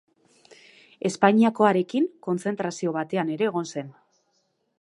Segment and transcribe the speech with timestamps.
[1.09, 3.97] Espainiakoarekin kontzentrazio batean ere egon zen.